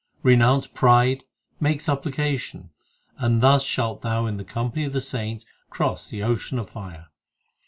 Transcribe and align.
Renounce 0.23 0.65
pride, 0.65 1.25
make 1.59 1.79
supplication, 1.79 2.71
And 3.19 3.39
thus 3.39 3.63
shalt 3.63 4.01
thou 4.01 4.25
in 4.25 4.37
the 4.37 4.43
company 4.43 4.83
of 4.85 4.93
the 4.93 4.99
saints 4.99 5.45
cross 5.69 6.07
the 6.09 6.23
ocean 6.23 6.57
of 6.57 6.67
fire. 6.67 7.09